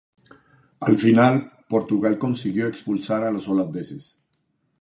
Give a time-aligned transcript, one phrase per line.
[0.85, 1.37] Al final,
[1.75, 4.13] Portugal consiguió expulsar a los holandeses.